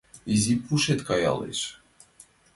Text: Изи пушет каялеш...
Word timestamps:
Изи 0.33 0.53
пушет 0.63 0.99
каялеш... 1.07 1.59